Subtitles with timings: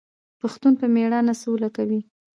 [0.41, 1.99] پښتون په میړانه سوله کوي.